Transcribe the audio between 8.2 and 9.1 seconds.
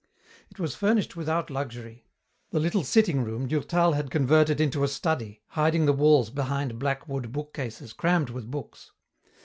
with books.